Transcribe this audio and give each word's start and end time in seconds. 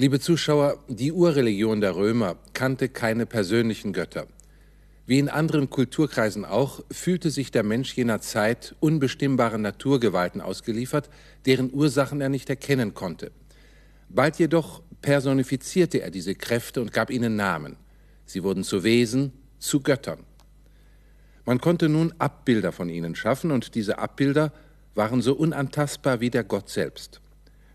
Liebe 0.00 0.20
Zuschauer, 0.20 0.78
die 0.86 1.10
Urreligion 1.10 1.80
der 1.80 1.96
Römer 1.96 2.36
kannte 2.52 2.88
keine 2.88 3.26
persönlichen 3.26 3.92
Götter. 3.92 4.28
Wie 5.06 5.18
in 5.18 5.28
anderen 5.28 5.70
Kulturkreisen 5.70 6.44
auch, 6.44 6.84
fühlte 6.88 7.30
sich 7.30 7.50
der 7.50 7.64
Mensch 7.64 7.94
jener 7.94 8.20
Zeit 8.20 8.76
unbestimmbaren 8.78 9.60
Naturgewalten 9.60 10.40
ausgeliefert, 10.40 11.10
deren 11.46 11.74
Ursachen 11.74 12.20
er 12.20 12.28
nicht 12.28 12.48
erkennen 12.48 12.94
konnte. 12.94 13.32
Bald 14.08 14.38
jedoch 14.38 14.82
personifizierte 15.02 16.00
er 16.00 16.12
diese 16.12 16.36
Kräfte 16.36 16.80
und 16.80 16.92
gab 16.92 17.10
ihnen 17.10 17.34
Namen. 17.34 17.76
Sie 18.24 18.44
wurden 18.44 18.62
zu 18.62 18.84
Wesen, 18.84 19.32
zu 19.58 19.80
Göttern. 19.80 20.20
Man 21.44 21.60
konnte 21.60 21.88
nun 21.88 22.14
Abbilder 22.18 22.70
von 22.70 22.88
ihnen 22.88 23.16
schaffen, 23.16 23.50
und 23.50 23.74
diese 23.74 23.98
Abbilder 23.98 24.52
waren 24.94 25.22
so 25.22 25.34
unantastbar 25.34 26.20
wie 26.20 26.30
der 26.30 26.44
Gott 26.44 26.68
selbst. 26.68 27.20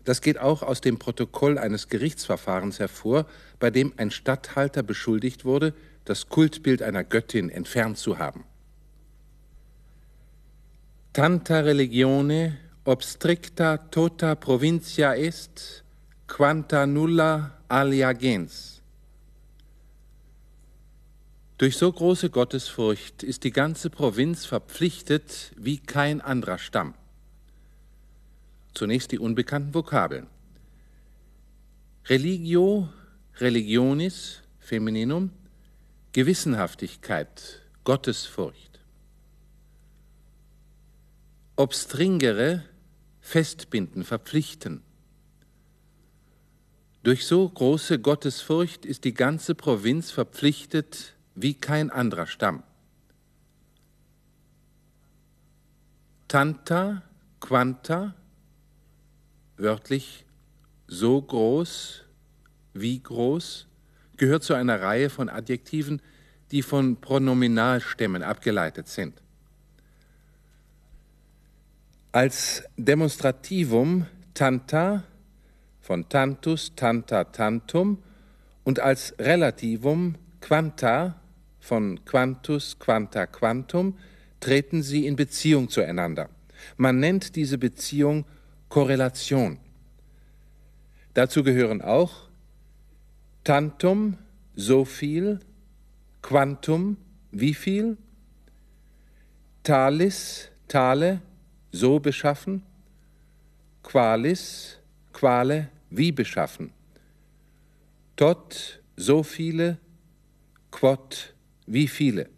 Das 0.04 0.20
geht 0.20 0.38
auch 0.38 0.62
aus 0.62 0.80
dem 0.80 0.98
Protokoll 0.98 1.58
eines 1.58 1.88
Gerichtsverfahrens 1.88 2.78
hervor, 2.78 3.26
bei 3.58 3.70
dem 3.70 3.94
ein 3.96 4.10
Statthalter 4.10 4.82
beschuldigt 4.82 5.44
wurde, 5.44 5.74
das 6.04 6.28
Kultbild 6.28 6.82
einer 6.82 7.04
Göttin 7.04 7.48
entfernt 7.48 7.96
zu 7.96 8.18
haben. 8.18 8.44
Tanta 11.14 11.60
religione 11.60 12.58
obstricta 12.84 13.78
tota 13.78 14.34
provincia 14.34 15.14
est, 15.14 15.84
quanta 16.26 16.86
nulla 16.86 17.52
alia 17.68 18.12
gens. 18.12 18.82
Durch 21.56 21.76
so 21.76 21.90
große 21.90 22.30
Gottesfurcht 22.30 23.22
ist 23.22 23.44
die 23.44 23.52
ganze 23.52 23.88
Provinz 23.88 24.44
verpflichtet 24.44 25.52
wie 25.56 25.78
kein 25.78 26.20
anderer 26.20 26.58
Stamm. 26.58 26.94
Zunächst 28.74 29.12
die 29.12 29.18
unbekannten 29.18 29.72
Vokabeln. 29.72 30.26
Religio, 32.06 32.88
religionis, 33.36 34.42
Femininum, 34.58 35.30
Gewissenhaftigkeit, 36.12 37.62
Gottesfurcht. 37.84 38.80
Obstringere, 41.56 42.64
festbinden, 43.20 44.04
verpflichten. 44.04 44.82
Durch 47.04 47.26
so 47.26 47.48
große 47.48 47.98
Gottesfurcht 48.00 48.84
ist 48.84 49.04
die 49.04 49.14
ganze 49.14 49.54
Provinz 49.54 50.10
verpflichtet 50.10 51.14
wie 51.34 51.54
kein 51.54 51.90
anderer 51.90 52.26
Stamm. 52.26 52.62
Tanta, 56.28 57.02
quanta, 57.40 58.14
wörtlich 59.56 60.24
so 60.86 61.20
groß, 61.20 62.02
wie 62.74 63.02
groß, 63.02 63.66
gehört 64.16 64.42
zu 64.42 64.54
einer 64.54 64.80
Reihe 64.80 65.10
von 65.10 65.28
Adjektiven, 65.28 66.00
die 66.50 66.62
von 66.62 67.00
Pronominalstämmen 67.00 68.22
abgeleitet 68.22 68.88
sind. 68.88 69.14
Als 72.12 72.62
Demonstrativum 72.76 74.06
tanta 74.34 75.02
von 75.80 76.08
tantus, 76.08 76.72
tanta, 76.76 77.24
tantum 77.24 78.02
und 78.62 78.80
als 78.80 79.14
Relativum 79.18 80.14
quanta 80.40 81.20
von 81.58 82.04
quantus, 82.04 82.78
quanta, 82.78 83.26
quantum 83.26 83.98
treten 84.40 84.82
sie 84.82 85.06
in 85.06 85.16
Beziehung 85.16 85.68
zueinander. 85.68 86.28
Man 86.76 87.00
nennt 87.00 87.36
diese 87.36 87.58
Beziehung 87.58 88.24
Korrelation. 88.74 89.58
Dazu 91.12 91.44
gehören 91.44 91.80
auch 91.80 92.28
Tantum, 93.44 94.18
so 94.56 94.84
viel, 94.84 95.38
Quantum, 96.22 96.96
wie 97.30 97.54
viel, 97.54 97.96
Talis, 99.62 100.50
Tale, 100.66 101.22
so 101.70 102.00
beschaffen, 102.00 102.64
Qualis, 103.84 104.80
Quale, 105.12 105.68
wie 105.90 106.10
beschaffen, 106.10 106.72
Tot, 108.16 108.82
so 108.96 109.22
viele, 109.22 109.78
Quod, 110.72 111.32
wie 111.68 111.86
viele. 111.86 112.28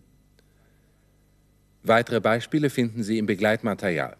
Weitere 1.83 2.21
Beispiele 2.21 2.69
finden 2.69 3.03
Sie 3.03 3.17
im 3.17 3.25
Begleitmaterial. 3.25 4.19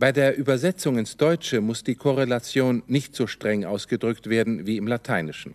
Bei 0.00 0.12
der 0.12 0.38
Übersetzung 0.38 0.96
ins 0.96 1.18
Deutsche 1.18 1.60
muss 1.60 1.84
die 1.84 1.94
Korrelation 1.94 2.82
nicht 2.86 3.14
so 3.14 3.26
streng 3.26 3.66
ausgedrückt 3.66 4.30
werden 4.30 4.66
wie 4.66 4.78
im 4.78 4.86
Lateinischen. 4.86 5.54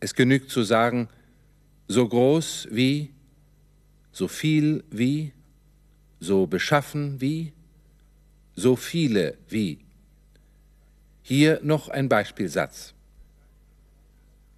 Es 0.00 0.14
genügt 0.14 0.50
zu 0.50 0.64
sagen, 0.64 1.08
so 1.88 2.06
groß 2.06 2.68
wie, 2.70 3.14
so 4.12 4.28
viel 4.28 4.84
wie, 4.90 5.32
so 6.20 6.46
beschaffen 6.46 7.22
wie, 7.22 7.54
so 8.54 8.76
viele 8.76 9.38
wie. 9.48 9.78
Hier 11.22 11.58
noch 11.62 11.88
ein 11.88 12.10
Beispielsatz. 12.10 12.92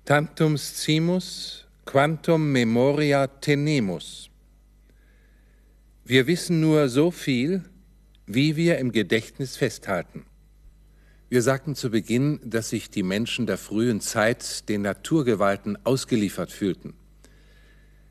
Tantum 0.05 0.59
scimus, 0.59 1.65
quantum 1.85 2.51
memoria 2.51 3.29
tenemus. 3.29 4.29
Wir 6.05 6.27
wissen 6.27 6.61
nur 6.61 6.89
so 6.89 7.13
viel, 7.13 7.63
wie 8.27 8.57
wir 8.57 8.79
im 8.79 8.93
Gedächtnis 8.93 9.57
festhalten. 9.57 10.27
Wir 11.29 11.43
sagten 11.43 11.75
zu 11.75 11.91
Beginn, 11.91 12.41
dass 12.45 12.71
sich 12.71 12.91
die 12.91 13.03
Menschen 13.03 13.47
der 13.47 13.59
frühen 13.59 14.01
Zeit 14.01 14.69
den 14.69 14.83
Naturgewalten 14.83 15.77
ausgeliefert 15.85 16.53
fühlten. 16.53 16.95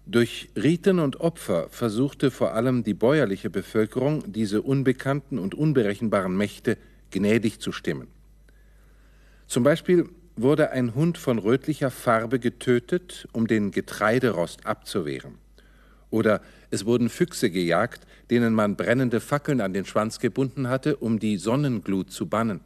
Durch 0.05 0.49
Riten 0.55 0.99
und 0.99 1.19
Opfer 1.19 1.67
versuchte 1.69 2.29
vor 2.29 2.53
allem 2.53 2.83
die 2.83 2.93
bäuerliche 2.93 3.49
Bevölkerung, 3.49 4.31
diese 4.31 4.61
unbekannten 4.61 5.39
und 5.39 5.55
unberechenbaren 5.55 6.35
Mächte 6.35 6.77
gnädig 7.11 7.59
zu 7.59 7.71
stimmen. 7.71 8.07
Zum 9.47 9.63
Beispiel 9.63 10.09
wurde 10.35 10.71
ein 10.71 10.93
Hund 10.93 11.17
von 11.17 11.39
rötlicher 11.39 11.91
Farbe 11.91 12.39
getötet, 12.39 13.27
um 13.31 13.47
den 13.47 13.71
Getreiderost 13.71 14.65
abzuwehren. 14.65 15.44
Oder 16.09 16.41
es 16.71 16.85
wurden 16.85 17.09
Füchse 17.09 17.49
gejagt, 17.49 18.05
denen 18.29 18.53
man 18.53 18.75
brennende 18.75 19.19
Fackeln 19.19 19.61
an 19.61 19.73
den 19.73 19.85
Schwanz 19.85 20.19
gebunden 20.19 20.69
hatte, 20.69 20.97
um 20.97 21.19
die 21.19 21.37
Sonnenglut 21.37 22.11
zu 22.11 22.27
bannen. 22.27 22.61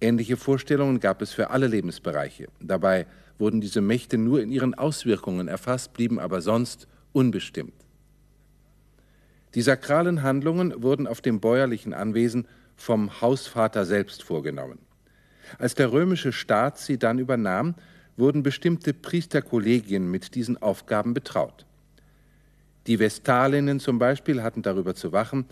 Ähnliche 0.00 0.36
Vorstellungen 0.36 1.00
gab 1.00 1.22
es 1.22 1.32
für 1.32 1.50
alle 1.50 1.66
Lebensbereiche. 1.66 2.48
Dabei 2.60 3.06
wurden 3.38 3.60
diese 3.60 3.80
Mächte 3.80 4.18
nur 4.18 4.42
in 4.42 4.50
ihren 4.50 4.74
Auswirkungen 4.74 5.48
erfasst, 5.48 5.92
blieben 5.94 6.18
aber 6.18 6.40
sonst 6.40 6.86
unbestimmt. 7.12 7.72
Die 9.54 9.62
sakralen 9.62 10.22
Handlungen 10.22 10.82
wurden 10.82 11.06
auf 11.06 11.22
dem 11.22 11.40
bäuerlichen 11.40 11.94
Anwesen 11.94 12.46
vom 12.76 13.22
Hausvater 13.22 13.86
selbst 13.86 14.22
vorgenommen. 14.22 14.78
Als 15.58 15.74
der 15.74 15.92
römische 15.92 16.32
Staat 16.32 16.78
sie 16.78 16.98
dann 16.98 17.18
übernahm, 17.18 17.74
wurden 18.16 18.42
bestimmte 18.42 18.92
Priesterkollegien 18.92 20.10
mit 20.10 20.34
diesen 20.34 20.60
Aufgaben 20.60 21.14
betraut. 21.14 21.64
Die 22.86 22.98
Vestalinnen 22.98 23.80
zum 23.80 23.98
Beispiel 23.98 24.42
hatten 24.42 24.62
darüber 24.62 24.94
zu 24.94 25.12
wachen, 25.12 25.46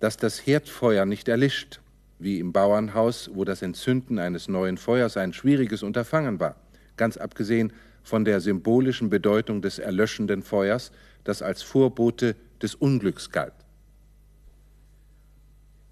dass 0.00 0.16
das 0.16 0.46
Herdfeuer 0.46 1.04
nicht 1.04 1.28
erlischt, 1.28 1.80
wie 2.18 2.38
im 2.38 2.52
Bauernhaus, 2.52 3.30
wo 3.34 3.44
das 3.44 3.62
Entzünden 3.62 4.18
eines 4.18 4.48
neuen 4.48 4.78
Feuers 4.78 5.16
ein 5.16 5.32
schwieriges 5.32 5.82
Unterfangen 5.82 6.40
war, 6.40 6.56
ganz 6.96 7.16
abgesehen 7.16 7.72
von 8.02 8.24
der 8.24 8.40
symbolischen 8.40 9.10
Bedeutung 9.10 9.60
des 9.60 9.78
erlöschenden 9.78 10.42
Feuers, 10.42 10.92
das 11.24 11.42
als 11.42 11.62
Vorbote 11.62 12.36
des 12.62 12.74
Unglücks 12.74 13.30
galt. 13.30 13.52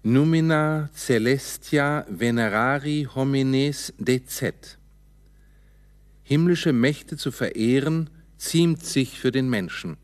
Numina 0.03 0.89
celestia 0.93 2.05
venerari 2.09 3.07
homines 3.13 3.93
decet. 3.97 4.77
Himmlische 6.23 6.73
Mächte 6.73 7.17
zu 7.17 7.31
verehren, 7.31 8.09
ziemt 8.37 8.83
sich 8.83 9.19
für 9.19 9.31
den 9.31 9.49
Menschen. 9.49 9.97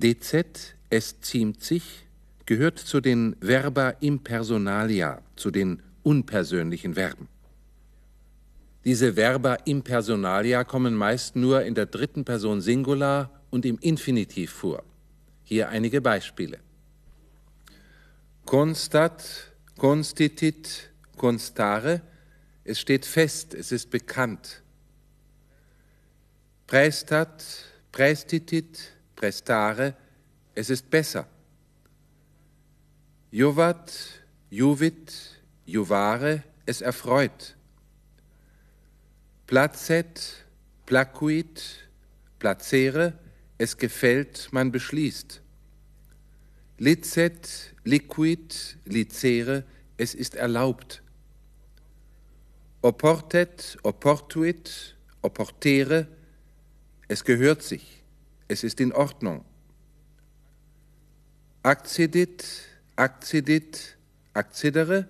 DZ, 0.00 0.76
es 0.90 1.20
ziemt 1.20 1.62
sich, 1.62 2.06
gehört 2.46 2.78
zu 2.78 3.00
den 3.00 3.36
Verba 3.40 3.90
impersonalia, 4.00 5.22
zu 5.36 5.50
den 5.50 5.82
unpersönlichen 6.02 6.94
Verben. 6.94 7.28
Diese 8.84 9.14
Verba 9.16 9.54
impersonalia 9.66 10.64
kommen 10.64 10.94
meist 10.94 11.36
nur 11.36 11.62
in 11.62 11.74
der 11.74 11.86
dritten 11.86 12.24
Person 12.24 12.60
Singular 12.60 13.30
und 13.50 13.66
im 13.66 13.78
Infinitiv 13.78 14.52
vor. 14.52 14.84
Hier 15.44 15.68
einige 15.68 16.00
Beispiele. 16.00 16.58
Constat, 18.46 19.52
constitit, 19.76 20.90
constare, 21.16 22.00
es 22.64 22.80
steht 22.80 23.04
fest, 23.04 23.52
es 23.52 23.72
ist 23.72 23.90
bekannt. 23.90 24.62
Prestat, 26.66 27.44
prestitit, 27.92 28.92
prestare, 29.18 29.94
es 30.54 30.70
ist 30.70 30.88
besser. 30.88 31.26
Juvat, 33.30 33.92
juvit, 34.48 35.12
juvare, 35.66 36.44
es 36.64 36.80
erfreut. 36.80 37.56
Placet, 39.46 40.44
placuit, 40.86 41.88
placere, 42.38 43.18
es 43.58 43.76
gefällt, 43.76 44.48
man 44.52 44.70
beschließt. 44.70 45.42
Licet, 46.78 47.74
liquid, 47.84 48.54
licere, 48.84 49.64
es 49.96 50.14
ist 50.14 50.36
erlaubt. 50.36 51.02
Oportet, 52.82 53.76
oportuit, 53.82 54.96
oportere, 55.22 56.06
es 57.08 57.24
gehört 57.24 57.62
sich, 57.62 57.97
es 58.48 58.64
ist 58.64 58.80
in 58.80 58.92
Ordnung. 58.92 59.44
Accedit, 61.62 62.44
accedit, 62.96 63.96
accedere, 64.32 65.06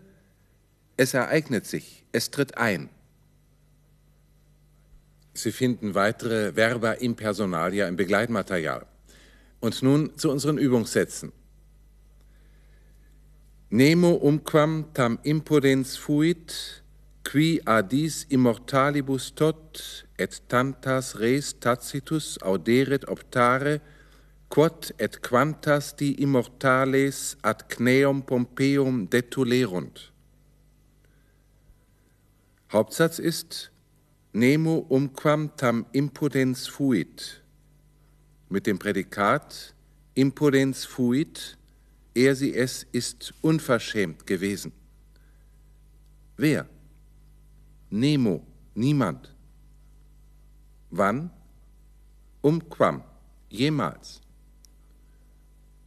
es 0.97 1.15
ereignet 1.15 1.67
sich, 1.67 2.05
es 2.13 2.31
tritt 2.31 2.59
ein. 2.59 2.91
Sie 5.35 5.53
finden 5.53 5.95
weitere 5.95 6.55
Verba 6.55 6.93
impersonalia 6.93 7.87
im 7.87 7.95
Begleitmaterial. 7.95 8.87
Und 9.61 9.83
nun 9.83 10.17
zu 10.19 10.31
unseren 10.31 10.59
Übungssätzen. 10.59 11.33
Nemo 13.71 14.13
umquam 14.15 14.87
tam 14.95 15.19
impudens 15.23 15.97
fuit, 15.97 16.83
qui 17.23 17.61
adis 17.67 18.25
immortalibus 18.25 19.35
tot 19.35 20.08
et 20.19 20.43
tantas 20.49 21.15
res 21.21 21.55
tacitus 21.61 22.37
auderet 22.43 23.05
optare, 23.09 23.79
quod 24.49 24.93
et 24.99 25.21
quantas 25.23 25.93
di 25.97 26.15
immortales 26.23 27.37
ad 27.43 27.69
cneum 27.69 28.23
Pompeum 28.23 29.07
detulerunt. 29.09 30.13
Hauptsatz 32.73 33.19
ist 33.19 33.71
Nemo 34.33 34.85
umquam 34.89 35.57
tam 35.57 35.87
impudens 35.93 36.69
fuit 36.69 37.43
mit 38.49 38.67
dem 38.67 38.79
Prädikat 38.79 39.75
impudens 40.15 40.85
fuit, 40.85 41.57
er 42.15 42.35
sie 42.35 42.55
es 42.55 42.87
ist 42.93 43.35
unverschämt 43.41 44.27
gewesen. 44.27 44.73
Wer? 46.37 46.67
Nemo, 47.91 48.45
niemand. 48.75 49.35
Wann? 50.91 51.31
Umquam, 52.41 53.03
jemals. 53.49 54.21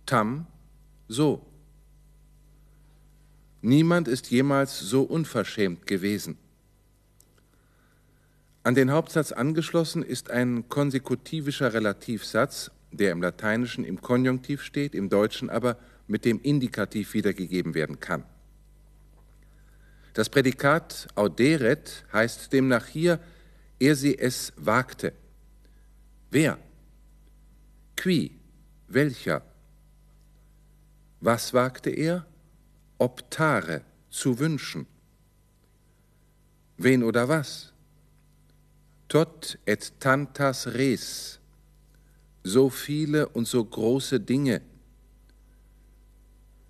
Tam, 0.05 0.47
so. 1.07 1.45
Niemand 3.61 4.07
ist 4.07 4.31
jemals 4.31 4.79
so 4.79 5.03
unverschämt 5.03 5.85
gewesen. 5.85 6.37
An 8.63 8.75
den 8.75 8.91
Hauptsatz 8.91 9.31
angeschlossen 9.31 10.03
ist 10.03 10.29
ein 10.29 10.69
konsekutivischer 10.69 11.73
Relativsatz, 11.73 12.71
der 12.91 13.11
im 13.11 13.21
Lateinischen 13.21 13.85
im 13.85 14.01
Konjunktiv 14.01 14.61
steht, 14.61 14.93
im 14.93 15.09
Deutschen 15.09 15.49
aber 15.49 15.77
mit 16.07 16.25
dem 16.25 16.39
Indikativ 16.41 17.13
wiedergegeben 17.13 17.73
werden 17.73 17.99
kann. 17.99 18.23
Das 20.13 20.29
Prädikat 20.29 21.07
auderet 21.15 22.03
heißt 22.11 22.51
demnach 22.51 22.85
hier, 22.85 23.19
er 23.81 23.95
sie 23.95 24.17
es 24.17 24.53
wagte. 24.57 25.13
Wer? 26.29 26.57
Qui? 27.95 28.39
Welcher? 28.87 29.41
Was 31.19 31.53
wagte 31.53 31.89
er? 31.89 32.25
Optare, 32.99 33.81
zu 34.11 34.37
wünschen. 34.37 34.85
Wen 36.77 37.03
oder 37.03 37.27
was? 37.27 37.73
Tot 39.07 39.57
et 39.65 39.99
tantas 39.99 40.67
res, 40.67 41.39
so 42.43 42.69
viele 42.69 43.27
und 43.29 43.47
so 43.47 43.63
große 43.65 44.19
Dinge. 44.19 44.61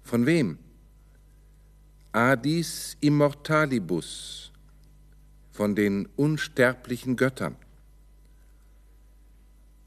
Von 0.03 0.25
wem? 0.25 0.57
Adis 2.13 2.97
immortalibus, 2.99 4.50
von 5.51 5.75
den 5.75 6.07
unsterblichen 6.15 7.15
Göttern. 7.15 7.55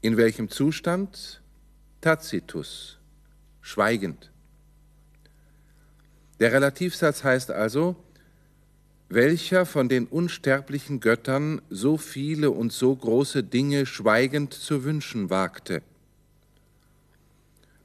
In 0.01 0.17
welchem 0.17 0.49
Zustand? 0.49 1.41
Tacitus, 2.01 2.99
schweigend. 3.61 4.31
Der 6.39 6.51
Relativsatz 6.51 7.23
heißt 7.23 7.49
also, 7.49 7.95
welcher 9.09 9.65
von 9.65 9.89
den 9.89 10.07
unsterblichen 10.07 10.99
Göttern 10.99 11.61
so 11.69 11.97
viele 11.97 12.51
und 12.51 12.73
so 12.73 12.95
große 12.95 13.43
Dinge 13.43 13.85
schweigend 13.85 14.53
zu 14.53 14.83
wünschen 14.83 15.29
wagte. 15.29 15.81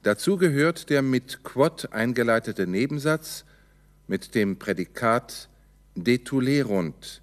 Dazu 0.03 0.37
gehört 0.37 0.89
der 0.89 1.01
mit 1.01 1.43
quod 1.43 1.93
eingeleitete 1.93 2.65
Nebensatz, 2.65 3.45
mit 4.07 4.33
dem 4.33 4.57
Prädikat 4.57 5.47
detulerunt, 5.95 7.20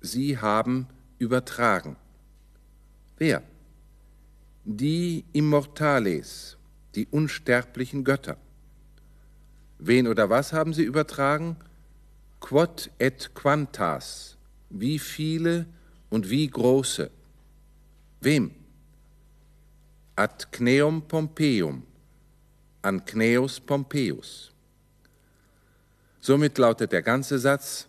sie 0.00 0.38
haben 0.38 0.86
übertragen. 1.18 1.96
Wer? 3.18 3.42
Die 4.64 5.24
Immortales, 5.32 6.56
die 6.94 7.06
unsterblichen 7.06 8.04
Götter. 8.04 8.36
Wen 9.78 10.06
oder 10.06 10.28
was 10.28 10.52
haben 10.52 10.74
sie 10.74 10.84
übertragen? 10.84 11.56
Quod 12.40 12.90
et 12.98 13.34
quantas, 13.34 14.36
wie 14.70 14.98
viele 14.98 15.66
und 16.08 16.30
wie 16.30 16.48
große. 16.48 17.10
Wem? 18.20 18.54
Ad 20.16 20.46
Cneum 20.50 21.02
Pompeium, 21.08 21.82
an 22.82 23.04
Cneus 23.04 23.60
Pompeius. 23.60 24.52
Somit 26.20 26.58
lautet 26.58 26.92
der 26.92 27.02
ganze 27.02 27.38
Satz, 27.38 27.86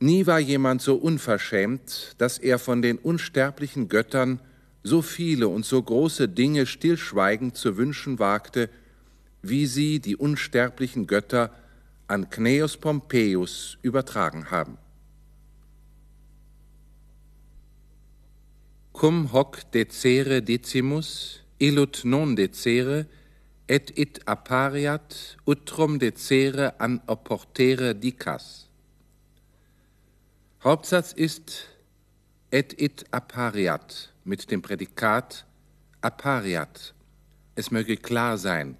Nie 0.00 0.26
war 0.26 0.38
jemand 0.38 0.80
so 0.80 0.94
unverschämt, 0.94 2.14
dass 2.18 2.38
er 2.38 2.58
von 2.58 2.82
den 2.82 2.98
unsterblichen 2.98 3.88
Göttern 3.88 4.40
so 4.84 5.02
viele 5.02 5.48
und 5.48 5.64
so 5.64 5.82
große 5.82 6.28
Dinge 6.28 6.66
stillschweigend 6.66 7.56
zu 7.56 7.76
wünschen 7.76 8.18
wagte, 8.18 8.70
wie 9.42 9.66
sie 9.66 9.98
die 10.00 10.16
unsterblichen 10.16 11.06
Götter 11.06 11.52
an 12.06 12.30
Cneus 12.30 12.76
Pompeius 12.76 13.78
übertragen 13.82 14.50
haben. 14.50 14.78
Cum 18.92 19.32
hoc 19.32 19.70
decere 19.72 20.42
decimus, 20.42 21.40
illut 21.58 22.02
non 22.04 22.34
decere, 22.34 23.06
et 23.68 23.96
it 23.96 24.26
appariat 24.26 25.36
utrum 25.44 25.98
decere 25.98 26.80
an 26.80 27.00
opportere 27.06 27.94
dicas. 27.94 28.67
Hauptsatz 30.64 31.12
ist 31.12 31.68
et 32.50 32.80
it 32.80 33.04
appariat 33.12 34.12
mit 34.24 34.50
dem 34.50 34.60
Prädikat 34.60 35.46
appariat. 36.00 36.94
Es 37.54 37.70
möge 37.70 37.96
klar 37.96 38.38
sein. 38.38 38.76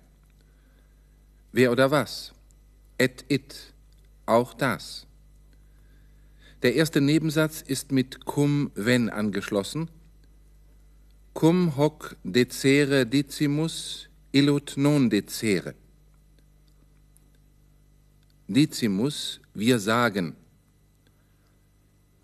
Wer 1.53 1.71
oder 1.71 1.91
was? 1.91 2.33
Et 2.99 3.25
it, 3.29 3.73
auch 4.27 4.55
das. 4.55 5.07
Der 6.63 6.75
erste 6.75 7.01
Nebensatz 7.01 7.63
ist 7.63 7.93
mit 7.93 8.25
cum 8.25 8.73
wenn 8.75 9.09
angeschlossen. 9.09 9.89
Cum 11.33 11.77
hoc 11.77 12.17
decere 12.25 13.07
decimus 13.07 14.09
Illut 14.33 14.75
non 14.77 15.09
decere. 15.09 15.75
Decimus, 18.49 19.41
wir 19.55 19.79
sagen. 19.79 20.35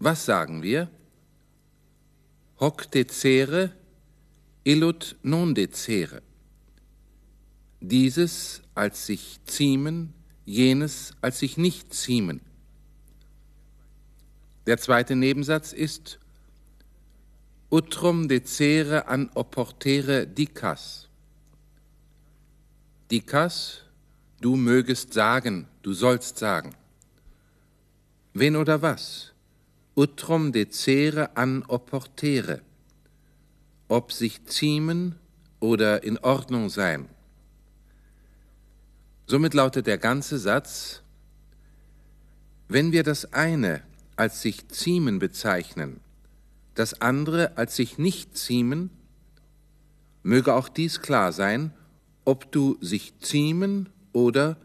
Was 0.04 0.26
sagen 0.26 0.62
wir? 0.62 0.90
Hoc 2.60 2.90
decere, 2.90 3.72
illut 4.62 5.16
non 5.22 5.54
decere. 5.54 6.20
Dieses 7.80 8.60
als 8.74 9.06
sich 9.06 9.40
ziemen, 9.46 10.12
jenes 10.44 11.14
als 11.22 11.38
sich 11.38 11.56
nicht 11.56 11.94
ziemen. 11.94 12.42
Der 14.66 14.76
zweite 14.76 15.16
Nebensatz 15.16 15.72
ist 15.72 16.18
utrum 17.70 18.28
decere 18.28 19.08
an 19.08 19.30
opportere 19.32 20.26
dicas. 20.26 21.08
Dikas, 23.10 23.80
du 24.42 24.56
mögest 24.56 25.14
sagen, 25.14 25.66
du 25.80 25.94
sollst 25.94 26.36
sagen. 26.36 26.76
Wen 28.34 28.56
oder 28.56 28.82
was? 28.82 29.33
Utrum 29.96 30.52
decere 30.52 31.36
an 31.36 31.62
opportere. 31.68 32.60
Ob 33.88 34.12
sich 34.12 34.44
ziemen 34.46 35.14
oder 35.60 36.02
in 36.02 36.18
Ordnung 36.18 36.68
sein. 36.68 37.08
Somit 39.26 39.54
lautet 39.54 39.86
der 39.86 39.98
ganze 39.98 40.38
Satz, 40.38 41.02
wenn 42.68 42.92
wir 42.92 43.02
das 43.02 43.32
eine 43.32 43.82
als 44.16 44.42
sich 44.42 44.68
ziemen 44.68 45.18
bezeichnen, 45.18 46.00
das 46.74 47.00
andere 47.00 47.56
als 47.56 47.76
sich 47.76 47.98
nicht 47.98 48.36
ziemen, 48.36 48.90
möge 50.22 50.54
auch 50.54 50.68
dies 50.68 51.00
klar 51.02 51.32
sein, 51.32 51.72
ob 52.24 52.50
du 52.50 52.78
sich 52.80 53.18
ziemen 53.20 53.88
oder 54.12 54.56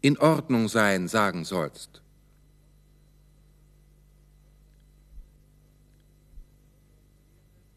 in 0.00 0.18
Ordnung 0.18 0.68
sein 0.68 1.08
sagen 1.08 1.44
sollst. 1.44 2.02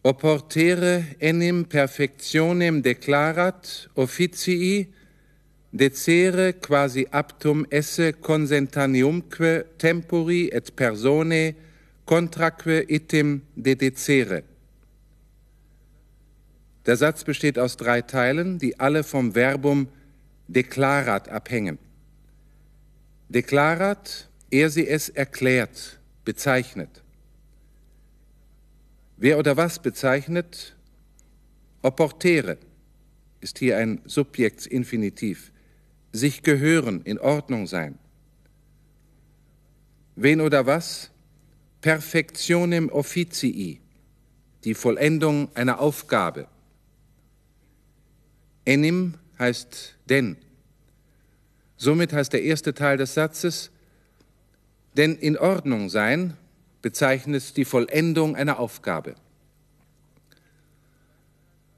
Oportere 0.03 1.15
enim 1.19 1.63
perfectionem 1.63 2.81
declarat 2.81 3.87
officii 3.93 4.87
decere 5.71 6.53
quasi 6.53 7.05
aptum 7.11 7.65
esse 7.69 8.11
consentaneumque 8.11 9.65
tempori 9.77 10.49
et 10.51 10.71
persone 10.75 11.53
contraque 12.05 12.85
item 12.89 13.41
dedecere. 13.55 14.41
Der 16.87 16.97
Satz 16.97 17.23
besteht 17.23 17.59
aus 17.59 17.77
drei 17.77 18.01
Teilen, 18.01 18.57
die 18.57 18.79
alle 18.79 19.03
vom 19.03 19.35
Verbum 19.35 19.87
declarat 20.47 21.29
abhängen. 21.29 21.77
Declarat, 23.29 24.27
er 24.49 24.69
sie 24.71 24.87
es 24.87 25.09
erklärt, 25.09 25.99
bezeichnet. 26.25 27.03
Wer 29.23 29.37
oder 29.37 29.55
was 29.55 29.77
bezeichnet? 29.77 30.75
Opportere 31.83 32.57
ist 33.39 33.59
hier 33.59 33.77
ein 33.77 34.01
Subjektsinfinitiv. 34.05 35.51
Sich 36.11 36.41
gehören, 36.41 37.03
in 37.03 37.19
Ordnung 37.19 37.67
sein. 37.67 37.99
Wen 40.15 40.41
oder 40.41 40.65
was? 40.65 41.11
Perfectionem 41.81 42.89
officii, 42.89 43.79
die 44.63 44.73
Vollendung 44.73 45.55
einer 45.55 45.79
Aufgabe. 45.79 46.47
Enim 48.65 49.19
heißt 49.37 49.97
denn. 50.09 50.35
Somit 51.77 52.11
heißt 52.11 52.33
der 52.33 52.41
erste 52.41 52.73
Teil 52.73 52.97
des 52.97 53.13
Satzes, 53.13 53.69
denn 54.97 55.15
in 55.15 55.37
Ordnung 55.37 55.91
sein 55.91 56.37
bezeichnet 56.81 57.57
die 57.57 57.65
Vollendung 57.65 58.35
einer 58.35 58.59
Aufgabe. 58.59 59.15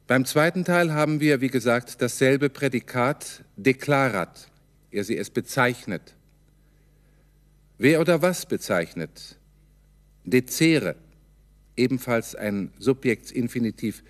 Beim 0.07 0.25
zweiten 0.25 0.65
Teil 0.65 0.93
haben 0.93 1.19
wir, 1.19 1.41
wie 1.41 1.47
gesagt, 1.47 2.01
dasselbe 2.01 2.49
Prädikat 2.49 3.43
deklarat, 3.55 4.49
er 4.91 5.03
sie 5.03 5.17
es 5.17 5.29
bezeichnet. 5.29 6.13
Wer 7.77 8.01
oder 8.01 8.21
was 8.21 8.45
bezeichnet? 8.45 9.37
Dezere, 10.25 10.95
ebenfalls 11.75 12.35
ein 12.35 12.71
Subjektsinfinitiv, 12.79 14.03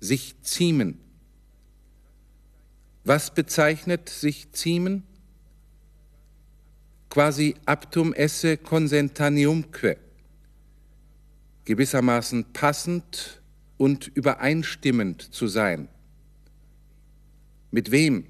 sich 0.00 0.40
ziemen. 0.42 1.00
Was 3.04 3.34
bezeichnet 3.34 4.08
sich 4.08 4.52
ziemen? 4.52 5.02
Quasi 7.10 7.54
aptum 7.66 8.14
esse 8.14 8.56
consentaniumque, 8.56 9.96
gewissermaßen 11.64 12.52
passend 12.52 13.42
und 13.76 14.08
übereinstimmend 14.14 15.22
zu 15.22 15.46
sein. 15.46 15.88
Mit 17.70 17.90
wem? 17.90 18.26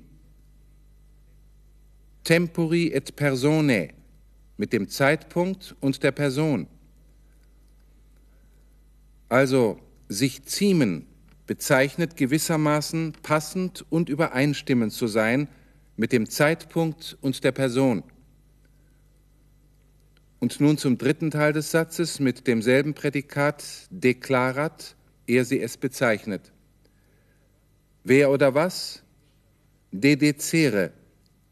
Tempori 2.23 2.93
et 2.93 3.15
persone, 3.17 3.91
mit 4.57 4.73
dem 4.73 4.89
Zeitpunkt 4.89 5.77
und 5.81 6.03
der 6.03 6.13
Person. 6.13 6.67
Also 9.29 9.79
sich 10.09 10.45
ziemen 10.45 11.07
bezeichnet 11.47 12.17
gewissermaßen 12.17 13.15
passend 13.23 13.85
und 13.91 14.09
übereinstimmend 14.09 14.93
zu 14.93 15.07
sein 15.07 15.49
mit 15.97 16.13
dem 16.13 16.29
Zeitpunkt 16.29 17.19
und 17.21 17.45
der 17.45 17.53
Person. 17.53 18.03
Und 20.41 20.61
nun 20.61 20.77
zum 20.77 20.99
dritten 20.99 21.31
Teil 21.31 21.53
des 21.53 21.71
Satzes 21.71 22.21
mit 22.21 22.47
demselben 22.47 22.95
Prädikat 22.95 23.65
deklarat, 23.91 24.97
er 25.27 25.45
sie 25.45 25.61
es 25.61 25.77
bezeichnet. 25.77 26.53
Wer 28.03 28.31
oder 28.31 28.55
was? 28.55 29.03
Dedecere, 29.91 30.93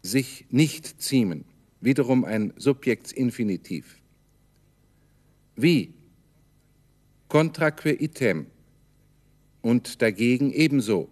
sich 0.03 0.47
nicht 0.51 1.01
ziemen, 1.01 1.45
wiederum 1.81 2.25
ein 2.25 2.53
Subjektsinfinitiv. 2.57 3.97
Wie? 5.57 5.95
Contraque 7.29 7.93
item, 7.93 8.47
und 9.62 10.03
dagegen 10.03 10.53
ebenso. 10.53 11.09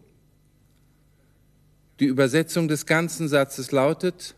Die 2.01 2.07
Übersetzung 2.07 2.69
des 2.69 2.85
ganzen 2.85 3.29
Satzes 3.29 3.73
lautet, 3.73 4.35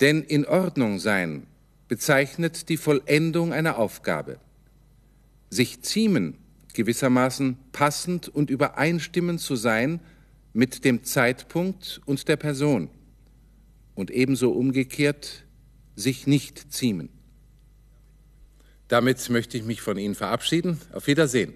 denn 0.00 0.22
in 0.22 0.46
Ordnung 0.46 0.98
sein 0.98 1.46
bezeichnet 1.90 2.68
die 2.68 2.76
Vollendung 2.76 3.52
einer 3.52 3.76
Aufgabe. 3.76 4.38
Sich 5.50 5.82
ziemen, 5.82 6.38
gewissermaßen 6.72 7.58
passend 7.72 8.28
und 8.28 8.48
übereinstimmend 8.48 9.40
zu 9.40 9.56
sein 9.56 9.98
mit 10.52 10.84
dem 10.84 11.02
Zeitpunkt 11.02 12.00
und 12.06 12.28
der 12.28 12.36
Person 12.36 12.90
und 13.96 14.12
ebenso 14.12 14.52
umgekehrt 14.52 15.44
sich 15.96 16.28
nicht 16.28 16.72
ziemen. 16.72 17.08
Damit 18.86 19.28
möchte 19.28 19.58
ich 19.58 19.64
mich 19.64 19.82
von 19.82 19.98
Ihnen 19.98 20.14
verabschieden. 20.14 20.80
Auf 20.92 21.08
Wiedersehen. 21.08 21.54